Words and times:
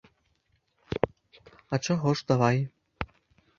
А 1.73 1.81
чаго 1.89 2.09
ж, 2.17 2.29
давай. 2.35 2.57